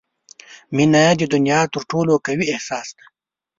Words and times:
•مینه 0.75 1.03
د 1.19 1.21
دنیا 1.33 1.59
تر 1.73 1.81
ټولو 1.91 2.13
قوي 2.25 2.45
احساس 2.55 2.87
دی. 2.97 3.05